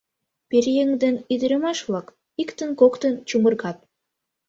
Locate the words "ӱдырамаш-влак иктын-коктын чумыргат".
1.33-3.77